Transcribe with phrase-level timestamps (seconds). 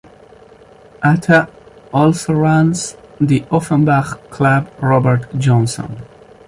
[1.03, 1.47] Ata
[1.93, 6.01] also runs the Offenbach club Robert Johnson.